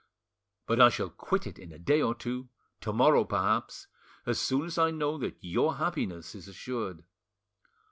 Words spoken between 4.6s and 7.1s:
as I know that your happiness is assured.